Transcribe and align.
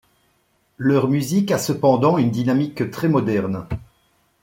Leur 0.79 1.07
musique 1.09 1.51
a 1.51 1.59
cependant 1.59 2.17
une 2.17 2.31
dynamique 2.31 2.89
très 2.89 3.07
moderne. 3.07 3.67